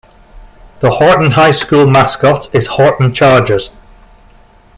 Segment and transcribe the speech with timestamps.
[0.79, 3.69] The Horton High School mascot is Horton Chargers.